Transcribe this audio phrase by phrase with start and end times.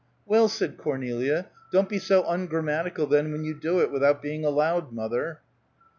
[0.25, 4.91] "Well," said Cornelia, "don't be so ungrammatical, then, when you do it without being allowed,
[4.91, 5.41] mother."